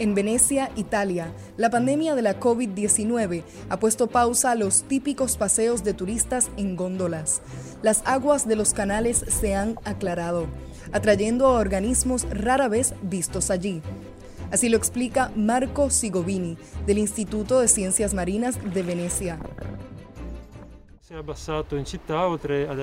En 0.00 0.14
Venecia, 0.14 0.70
Italia, 0.76 1.32
la 1.56 1.70
pandemia 1.70 2.14
de 2.14 2.22
la 2.22 2.38
COVID-19 2.38 3.42
ha 3.68 3.80
puesto 3.80 4.06
pausa 4.06 4.52
a 4.52 4.54
los 4.54 4.84
típicos 4.84 5.36
paseos 5.36 5.82
de 5.82 5.92
turistas 5.92 6.50
en 6.56 6.76
góndolas. 6.76 7.40
Las 7.82 8.02
aguas 8.04 8.46
de 8.46 8.54
los 8.54 8.74
canales 8.74 9.24
se 9.26 9.56
han 9.56 9.76
aclarado, 9.84 10.46
atrayendo 10.92 11.48
a 11.48 11.58
organismos 11.58 12.28
rara 12.30 12.68
vez 12.68 12.94
vistos 13.02 13.50
allí. 13.50 13.82
Así 14.52 14.68
lo 14.68 14.76
explica 14.76 15.32
Marco 15.34 15.90
Sigovini, 15.90 16.56
del 16.86 16.98
Instituto 16.98 17.58
de 17.58 17.66
Ciencias 17.66 18.14
Marinas 18.14 18.56
de 18.72 18.82
Venecia. 18.84 19.40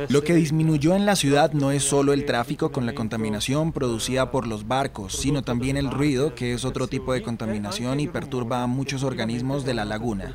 Lo 0.09 0.23
que 0.23 0.34
disminuyó 0.34 0.95
en 0.95 1.06
la 1.06 1.16
ciudad 1.16 1.52
no 1.52 1.70
es 1.70 1.84
solo 1.84 2.12
el 2.12 2.26
tráfico 2.26 2.72
con 2.72 2.88
la 2.88 2.95
contaminación 2.95 3.72
producida 3.72 4.31
por 4.31 4.48
los 4.48 4.68
barcos, 4.68 5.14
sino 5.14 5.44
también 5.44 5.78
el 5.78 5.92
ruido, 5.92 6.34
que 6.34 6.53
es 6.53 6.66
otro 6.66 6.88
tipo 6.88 7.14
de 7.14 7.22
contaminación 7.22 8.00
y 8.00 8.08
perturba 8.08 8.64
a 8.64 8.68
muchos 8.68 9.03
organismos 9.03 9.64
de 9.64 9.76
la 9.76 9.86
laguna. 9.86 10.34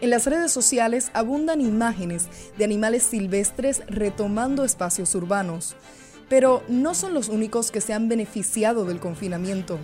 En 0.00 0.10
las 0.10 0.26
redes 0.26 0.52
sociales 0.52 1.10
abundan 1.14 1.62
imágenes 1.62 2.28
de 2.58 2.64
animales 2.64 3.04
silvestres 3.04 3.82
retomando 3.88 4.62
espacios 4.62 5.14
urbanos, 5.14 5.74
pero 6.28 6.62
no 6.68 6.92
son 6.92 7.14
los 7.14 7.28
únicos 7.28 7.70
que 7.70 7.80
se 7.80 7.94
han 7.94 8.08
beneficiado 8.08 8.84
del 8.84 9.00
confinamiento. 9.00 9.78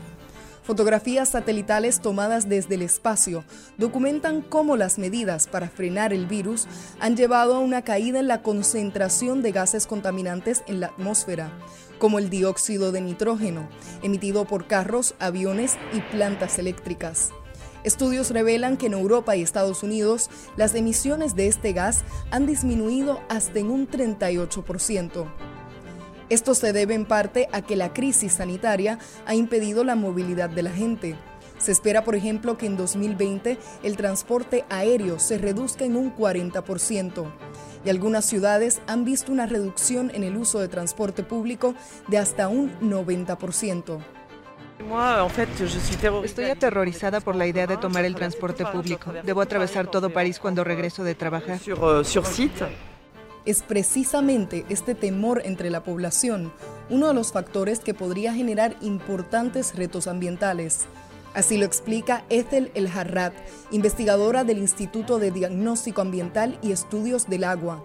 Fotografías 0.65 1.29
satelitales 1.29 2.01
tomadas 2.01 2.49
desde 2.49 2.77
el 2.77 2.83
espacio 2.83 3.45
documentan 3.77 4.41
cómo 4.41 4.79
las 4.79 4.99
medidas 4.99 5.47
para 5.47 5.69
frenar 5.69 6.15
el 6.15 6.27
virus 6.27 6.67
han 7.01 7.17
llevado 7.17 7.57
a 7.57 7.59
una 7.59 7.83
caída 7.83 8.19
en 8.19 8.29
la 8.29 8.41
concentración 8.41 9.43
de 9.43 9.53
gases 9.53 9.87
contaminantes 9.87 10.65
en 10.67 10.81
la 10.81 10.87
atmósfera, 10.87 11.53
como 11.99 12.19
el 12.19 12.31
dióxido 12.31 12.93
de 12.93 13.03
nitrógeno, 13.03 13.69
emitido 14.03 14.47
por 14.47 14.67
carros, 14.67 15.15
aviones 15.19 15.77
y 15.93 16.01
plantas 16.01 16.59
eléctricas. 16.59 17.31
Estudios 17.85 18.31
revelan 18.31 18.79
que 18.79 18.87
en 18.87 18.95
Europa 18.95 19.37
y 19.37 19.43
Estados 19.43 19.83
Unidos 19.83 20.31
las 20.57 20.75
emisiones 20.75 21.37
de 21.37 21.47
este 21.47 21.75
gas 21.75 22.05
han 22.31 22.47
disminuido 22.47 23.21
hasta 23.29 23.59
en 23.59 23.71
un 23.71 23.87
38%. 23.87 25.54
Esto 26.29 26.55
se 26.55 26.73
debe 26.73 26.95
en 26.95 27.05
parte 27.05 27.49
a 27.53 27.63
que 27.63 27.77
la 27.77 27.93
crisis 27.93 28.35
sanitaria 28.35 28.99
ha 29.27 29.35
impedido 29.35 29.85
la 29.85 29.95
movilidad 29.95 30.51
de 30.51 30.63
la 30.63 30.71
gente. 30.71 31.17
Se 31.59 31.73
espera, 31.73 32.05
por 32.05 32.15
ejemplo, 32.15 32.59
que 32.59 32.67
en 32.67 32.77
2020 32.77 33.59
el 33.83 33.97
transporte 33.97 34.65
aéreo 34.69 35.19
se 35.19 35.39
reduzca 35.39 35.85
en 35.85 35.97
un 35.97 36.15
40% 36.15 37.31
y 37.85 37.91
algunas 37.91 38.25
ciudades 38.25 38.81
han 38.87 39.05
visto 39.05 39.31
una 39.31 39.47
reducción 39.47 40.11
en 40.15 40.25
el 40.25 40.37
uso 40.37 40.59
de 40.61 40.69
transporte 40.69 41.23
público 41.23 41.75
de 42.09 42.19
hasta 42.19 42.49
un 42.49 42.73
90%. 42.81 43.99
Estoy 46.25 46.45
aterrorizada 46.47 47.21
por 47.21 47.37
la 47.37 47.47
idea 47.47 47.67
de 47.67 47.77
tomar 47.77 48.05
el 48.05 48.15
transporte 48.15 48.65
público. 48.67 49.13
Debo 49.23 49.41
atravesar 49.41 49.87
todo 49.87 50.11
París 50.11 50.39
cuando 50.39 50.65
regreso 50.65 51.05
de 51.05 51.15
trabajar. 51.15 51.61
Es 53.45 53.63
precisamente 53.63 54.65
este 54.69 54.95
temor 54.95 55.43
entre 55.45 55.71
la 55.71 55.83
población 55.83 56.53
uno 56.91 57.09
de 57.09 57.15
los 57.15 57.33
factores 57.33 57.81
que 57.81 57.95
podría 57.95 58.35
generar 58.35 58.77
importantes 58.81 59.75
retos 59.75 60.07
ambientales. 60.07 60.87
Así 61.35 61.57
lo 61.59 61.65
explica 61.65 62.25
Ethel 62.29 62.71
El 62.75 62.87
Harrat, 62.87 63.35
investigadora 63.71 64.45
del 64.45 64.59
Instituto 64.59 65.19
de 65.19 65.31
Diagnóstico 65.31 66.01
Ambiental 66.01 66.59
y 66.63 66.73
Estudios 66.73 67.29
del 67.29 67.45
Agua 67.45 67.83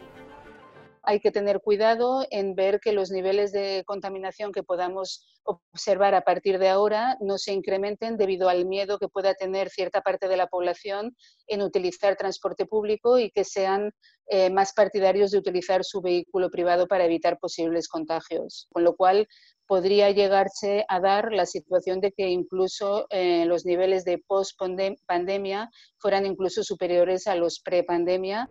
hay 1.09 1.20
que 1.20 1.31
tener 1.31 1.59
cuidado 1.59 2.24
en 2.30 2.53
ver 2.53 2.80
que 2.80 2.94
los 2.94 3.09
niveles 3.09 3.52
de 3.52 3.84
contaminación 3.88 4.52
que 4.52 4.62
podamos 4.62 5.25
observar 5.44 6.14
a 6.14 6.22
partir 6.22 6.59
de 6.59 6.70
ahora 6.70 7.18
no 7.20 7.40
se 7.40 7.52
incrementen 7.52 8.16
debido 8.16 8.47
al 8.47 8.68
miedo 8.68 9.00
que 9.00 9.08
pueda 9.08 9.34
tener 9.34 9.72
cierta 9.72 10.02
parte 10.02 10.28
de 10.28 10.38
la 10.38 10.46
población 10.46 11.16
en 11.47 11.64
utilizar 11.64 12.16
transporte 12.16 12.68
público 12.68 13.18
y 13.18 13.31
que 13.31 13.44
sean 13.44 13.92
eh, 14.28 14.52
más 14.52 14.72
partidarios 14.74 15.31
de 15.31 15.40
utilizar 15.40 15.84
su 15.84 16.00
vehículo 16.00 16.52
privado 16.52 16.86
para 16.86 17.06
evitar 17.06 17.40
posibles 17.40 17.88
contagios. 17.88 18.68
Con 18.72 18.84
lo 18.84 18.96
cual 18.96 19.28
podría 19.66 20.12
llegarse 20.12 20.86
a 20.88 21.00
dar 21.00 21.34
la 21.34 21.47
situación 21.47 22.02
de 22.02 22.12
que 22.12 22.30
incluso 22.30 23.08
eh, 23.09 23.46
los 23.47 23.66
niveles 23.66 24.06
de 24.06 24.20
post-pandemia 24.20 25.72
fueran 25.97 26.28
incluso 26.28 26.64
superiores 26.64 27.26
a 27.26 27.34
los 27.34 27.62
pre-pandemia. 27.62 28.47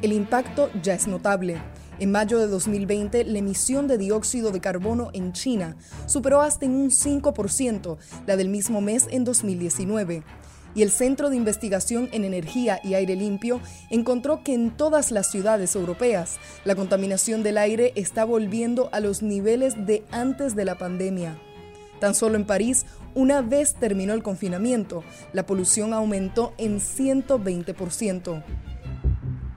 El 0.00 0.14
impacto 0.14 0.70
ya 0.82 0.94
es 0.94 1.06
notable. 1.06 1.60
En 2.00 2.12
mayo 2.12 2.38
de 2.38 2.46
2020, 2.46 3.24
la 3.26 3.38
emisión 3.38 3.86
de 3.86 3.98
dióxido 3.98 4.52
de 4.52 4.60
carbono 4.60 5.10
en 5.12 5.34
China 5.34 5.76
superó 6.06 6.40
hasta 6.40 6.64
en 6.64 6.74
un 6.74 6.88
5% 6.88 7.98
la 8.26 8.38
del 8.38 8.48
mismo 8.48 8.80
mes 8.80 9.06
en 9.10 9.24
2019. 9.24 10.22
Y 10.74 10.80
el 10.80 10.90
Centro 10.92 11.28
de 11.28 11.36
Investigación 11.36 12.08
en 12.12 12.24
Energía 12.24 12.80
y 12.82 12.94
Aire 12.94 13.16
Limpio 13.16 13.60
encontró 13.90 14.42
que 14.42 14.54
en 14.54 14.70
todas 14.70 15.10
las 15.10 15.30
ciudades 15.30 15.74
europeas 15.74 16.38
la 16.64 16.74
contaminación 16.74 17.42
del 17.42 17.58
aire 17.58 17.92
está 17.96 18.24
volviendo 18.24 18.88
a 18.92 19.00
los 19.00 19.20
niveles 19.20 19.74
de 19.86 20.02
antes 20.10 20.56
de 20.56 20.64
la 20.64 20.76
pandemia. 20.76 21.38
Tan 21.98 22.14
solo 22.14 22.36
en 22.36 22.46
París, 22.46 22.86
una 23.14 23.42
vez 23.42 23.74
terminó 23.74 24.14
el 24.14 24.22
confinamiento, 24.22 25.04
la 25.34 25.44
polución 25.44 25.92
aumentó 25.92 26.54
en 26.56 26.80
120%. 26.80 28.42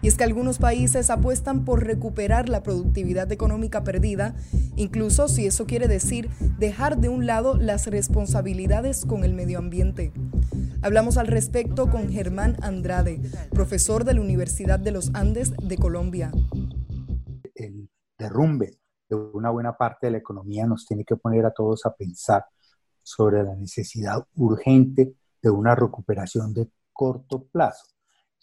Y 0.03 0.09
es 0.09 0.18
que 0.18 0.25
algunos 0.25 0.59
países 0.59 1.09
apuestan 1.09 1.64
por 1.64 1.86
recuperar 1.86 2.50
la 2.50 2.62
productividad 2.62 3.31
económica 3.31 3.86
perdida, 3.86 4.36
incluso 4.75 5.30
si 5.30 5.48
eso 5.48 5.66
quiere 5.66 5.88
decir 5.88 6.30
dejar 6.60 6.98
de 6.98 7.07
un 7.07 7.25
lado 7.25 7.56
las 7.56 7.88
responsabilidades 7.88 9.06
con 9.06 9.24
el 9.24 9.33
medio 9.33 9.60
ambiente. 9.60 10.12
Hablamos 10.81 11.18
al 11.18 11.28
respecto 11.28 11.89
con 11.89 12.10
Germán 12.10 12.57
Andrade, 12.62 13.22
profesor 13.51 14.04
de 14.04 14.16
la 14.16 14.19
Universidad 14.19 14.78
de 14.78 14.92
los 14.92 15.10
Andes 15.16 15.54
de 15.56 15.78
Colombia. 15.78 16.33
El 17.56 17.89
derrumbe 18.19 18.80
de 19.07 19.16
una 19.16 19.51
buena 19.51 19.78
parte 19.78 20.07
de 20.07 20.12
la 20.12 20.18
economía 20.18 20.66
nos 20.66 20.86
tiene 20.86 21.06
que 21.06 21.16
poner 21.16 21.45
a 21.45 21.54
todos 21.54 21.86
a 21.86 21.95
pensar 21.95 22.44
sobre 23.01 23.42
la 23.42 23.56
necesidad 23.56 24.28
urgente 24.36 25.16
de 25.42 25.50
una 25.50 25.75
recuperación 25.75 26.54
de 26.54 26.68
corto 26.92 27.45
plazo 27.45 27.93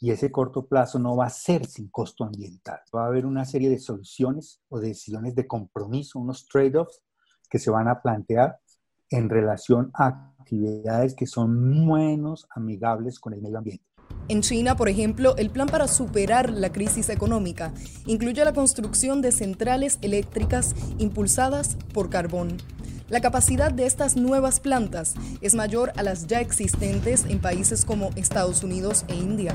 y 0.01 0.11
ese 0.11 0.33
corto 0.33 0.67
plazo 0.67 0.99
no 0.99 1.15
va 1.15 1.27
a 1.27 1.31
ser 1.31 1.67
sin 1.67 1.89
costo 1.89 2.25
ambiental. 2.25 2.81
Va 2.95 3.05
a 3.05 3.09
haber 3.09 3.27
una 3.27 3.45
serie 3.45 3.69
de 3.69 3.79
soluciones 3.79 4.63
o 4.71 4.81
decisiones 4.81 5.35
de 5.35 5.47
compromiso, 5.47 6.19
unos 6.19 6.49
trade-offs 6.49 7.03
que 7.51 7.59
se 7.59 7.71
van 7.71 7.87
a 7.87 8.01
plantear 8.01 8.59
en 9.11 9.29
relación 9.29 9.91
a 9.93 10.33
actividades 10.39 11.15
que 11.15 11.27
son 11.27 11.87
menos 11.87 12.47
amigables 12.55 13.19
con 13.19 13.35
el 13.35 13.43
medio 13.43 13.59
ambiente. 13.59 13.85
En 14.29 14.43
China, 14.43 14.77
por 14.77 14.89
ejemplo, 14.89 15.37
el 15.37 15.51
plan 15.51 15.67
para 15.67 15.89
superar 15.89 16.51
la 16.51 16.73
crisis 16.73 17.09
económica 17.11 17.75
incluye 18.07 18.45
la 18.45 18.53
construcción 18.53 19.23
de 19.23 19.33
centrales 19.33 19.99
eléctricas 20.03 20.75
impulsadas 20.99 21.77
por 21.93 22.11
carbón. 22.11 22.57
La 23.11 23.21
capacidad 23.21 23.73
de 23.73 23.87
estas 23.87 24.17
nuevas 24.17 24.61
plantas 24.61 25.15
es 25.41 25.57
mayor 25.57 25.93
a 25.97 26.05
las 26.05 26.29
ya 26.29 26.41
existentes 26.41 27.25
en 27.25 27.41
países 27.41 27.85
como 27.85 28.11
Estados 28.15 28.63
Unidos 28.63 29.05
e 29.09 29.17
India. 29.17 29.53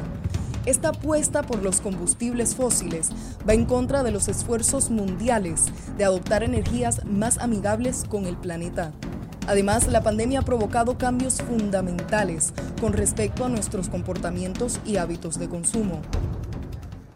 Esta 0.65 0.89
apuesta 0.89 1.41
por 1.41 1.63
los 1.63 1.79
combustibles 1.79 2.53
fósiles 2.53 3.11
va 3.47 3.53
en 3.53 3.65
contra 3.65 4.03
de 4.03 4.11
los 4.11 4.27
esfuerzos 4.27 4.89
mundiales 4.89 5.67
de 5.97 6.03
adoptar 6.03 6.43
energías 6.43 7.05
más 7.05 7.37
amigables 7.37 8.03
con 8.09 8.25
el 8.25 8.35
planeta. 8.35 8.91
Además, 9.47 9.87
la 9.87 10.03
pandemia 10.03 10.39
ha 10.39 10.45
provocado 10.45 10.97
cambios 10.97 11.41
fundamentales 11.41 12.51
con 12.81 12.91
respecto 12.91 13.45
a 13.45 13.49
nuestros 13.49 13.87
comportamientos 13.87 14.81
y 14.85 14.97
hábitos 14.97 15.39
de 15.39 15.47
consumo. 15.47 16.01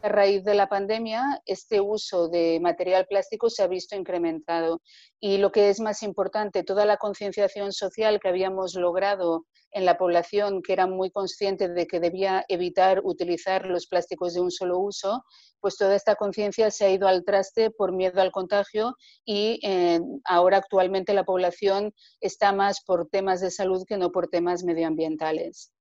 A 0.01 0.07
raíz 0.07 0.45
de 0.45 0.53
la 0.53 0.69
pandemia, 0.69 1.41
este 1.45 1.81
uso 1.81 2.29
de 2.29 2.57
material 2.61 3.05
plástico 3.05 3.49
se 3.49 3.63
ha 3.63 3.67
visto 3.67 3.97
incrementado 3.97 4.81
y 5.19 5.39
lo 5.39 5.51
que 5.51 5.67
es 5.69 5.81
más 5.81 6.03
importante, 6.03 6.63
toda 6.63 6.85
la 6.85 6.95
concienciación 6.95 7.73
social 7.73 8.21
que 8.21 8.29
habíamos 8.29 8.75
logrado 8.75 9.45
en 9.71 9.83
la 9.83 9.97
población, 9.97 10.61
que 10.61 10.71
era 10.71 10.87
muy 10.87 11.11
consciente 11.11 11.67
de 11.67 11.85
que 11.85 11.99
debía 11.99 12.45
evitar 12.47 13.01
utilizar 13.03 13.65
los 13.65 13.87
plásticos 13.87 14.33
de 14.33 14.39
un 14.39 14.51
solo 14.51 14.79
uso, 14.79 15.21
pues 15.59 15.75
toda 15.75 15.97
esta 15.97 16.15
conciencia 16.15 16.71
se 16.71 16.85
ha 16.85 16.91
ido 16.91 17.09
al 17.09 17.25
traste 17.25 17.69
por 17.69 17.91
miedo 17.91 18.21
al 18.21 18.31
contagio 18.31 18.95
y 19.25 19.59
eh, 19.63 19.99
ahora 20.23 20.57
actualmente 20.57 21.13
la 21.13 21.25
población 21.25 21.93
está 22.21 22.53
más 22.53 22.81
por 22.85 23.09
temas 23.09 23.41
de 23.41 23.51
salud 23.51 23.83
que 23.85 23.97
no 23.97 24.13
por 24.13 24.29
temas 24.29 24.63
medioambientales. 24.63 25.73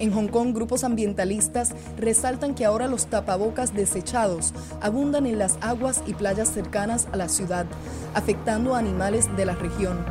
En 0.00 0.12
Hong 0.12 0.26
Kong, 0.28 0.52
grupos 0.52 0.82
ambientalistas 0.82 1.72
resaltan 1.96 2.54
que 2.54 2.64
ahora 2.64 2.88
los 2.88 3.06
tapabocas 3.06 3.74
desechados 3.74 4.52
abundan 4.80 5.26
en 5.26 5.38
las 5.38 5.56
aguas 5.60 6.02
y 6.06 6.14
playas 6.14 6.48
cercanas 6.48 7.06
a 7.12 7.16
la 7.16 7.28
ciudad, 7.28 7.66
afectando 8.14 8.74
a 8.74 8.78
animales 8.78 9.34
de 9.36 9.46
la 9.46 9.54
región. 9.54 10.04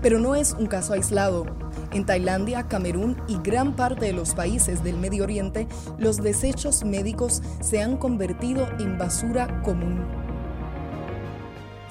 Pero 0.00 0.20
no 0.20 0.36
es 0.36 0.54
un 0.58 0.66
caso 0.66 0.92
aislado. 0.92 1.46
En 1.92 2.06
Tailandia, 2.06 2.68
Camerún 2.68 3.16
y 3.26 3.38
gran 3.38 3.74
parte 3.74 4.06
de 4.06 4.12
los 4.12 4.34
países 4.34 4.84
del 4.84 4.96
Medio 4.96 5.24
Oriente, 5.24 5.66
los 5.98 6.18
desechos 6.18 6.84
médicos 6.84 7.42
se 7.60 7.82
han 7.82 7.96
convertido 7.96 8.68
en 8.78 8.98
basura 8.98 9.62
común. 9.62 10.25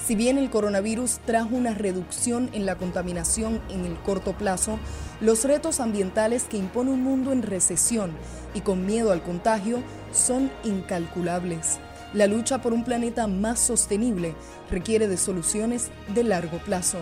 Si 0.06 0.14
bien 0.14 0.38
el 0.38 0.52
coronavirus 0.52 1.18
trajo 1.26 1.56
una 1.56 1.74
reducción 1.74 2.52
en 2.54 2.68
la 2.68 2.76
contaminación 2.76 3.60
en 3.72 3.86
el 3.86 3.96
corto 3.96 4.34
plazo, 4.34 4.78
los 5.20 5.44
retos 5.46 5.80
ambientales 5.80 6.44
que 6.44 6.58
impone 6.58 6.92
un 6.92 7.02
mundo 7.02 7.32
en 7.32 7.42
recesión 7.42 8.12
y 8.54 8.62
con 8.62 8.86
miedo 8.86 9.12
al 9.12 9.24
contagio 9.24 9.80
son 10.14 10.52
incalculables. 10.64 11.80
La 12.14 12.28
lucha 12.28 12.62
por 12.62 12.72
un 12.72 12.84
planeta 12.84 13.26
más 13.26 13.60
sostenible 13.60 14.36
requiere 14.70 15.08
de 15.08 15.18
soluciones 15.18 15.90
de 16.14 16.24
largo 16.24 16.60
plazo. 16.60 17.00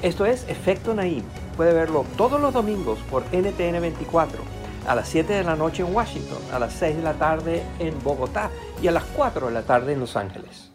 Esto 0.00 0.24
es 0.24 0.48
Efecto 0.48 0.94
Naim. 0.94 1.24
Puede 1.58 1.74
verlo 1.74 2.06
todos 2.16 2.40
los 2.40 2.54
domingos 2.54 2.98
por 3.10 3.24
NTN 3.34 3.82
24 3.82 4.57
a 4.88 4.94
las 4.94 5.08
7 5.08 5.34
de 5.34 5.44
la 5.44 5.54
noche 5.54 5.82
en 5.82 5.94
Washington, 5.94 6.38
a 6.50 6.58
las 6.58 6.72
6 6.72 6.96
de 6.96 7.02
la 7.02 7.12
tarde 7.12 7.62
en 7.78 8.02
Bogotá 8.02 8.50
y 8.82 8.88
a 8.88 8.92
las 8.92 9.04
4 9.14 9.48
de 9.48 9.52
la 9.52 9.62
tarde 9.62 9.92
en 9.92 10.00
Los 10.00 10.16
Ángeles. 10.16 10.70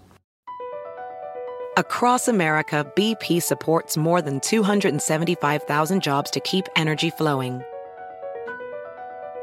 Across 1.75 2.27
America, 2.27 2.85
BP 2.95 3.41
supports 3.41 3.97
more 3.97 4.21
than 4.21 4.39
275,000 4.39 6.03
jobs 6.03 6.29
to 6.29 6.39
keep 6.41 6.65
energy 6.75 7.09
flowing. 7.09 7.63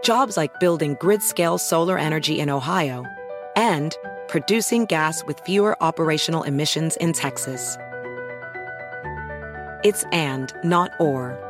Jobs 0.05 0.37
like 0.37 0.61
building 0.61 0.97
grid-scale 1.01 1.59
solar 1.59 1.99
energy 1.99 2.39
in 2.39 2.49
Ohio 2.49 3.05
and 3.57 3.97
producing 4.29 4.85
gas 4.85 5.25
with 5.27 5.41
fewer 5.41 5.77
operational 5.83 6.45
emissions 6.45 6.97
in 6.99 7.13
Texas. 7.13 7.77
It's 9.83 10.05
and, 10.13 10.55
not 10.63 10.93
or. 11.01 11.50